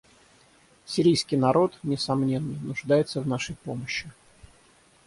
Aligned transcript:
Сирийский 0.83 1.37
народ, 1.37 1.77
несомненно, 1.83 2.57
нуждается 2.63 3.21
в 3.21 3.27
нашей 3.27 3.55
помощи. 3.55 4.09